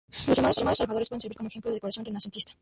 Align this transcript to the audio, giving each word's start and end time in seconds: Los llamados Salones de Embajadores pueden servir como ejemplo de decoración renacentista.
Los 0.27 0.35
llamados 0.35 0.55
Salones 0.57 0.79
de 0.79 0.83
Embajadores 0.85 1.09
pueden 1.09 1.21
servir 1.21 1.37
como 1.37 1.47
ejemplo 1.49 1.69
de 1.69 1.75
decoración 1.75 2.03
renacentista. 2.05 2.53